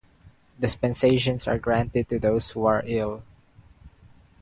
[0.59, 3.21] Dispensations are granted to those who are ill.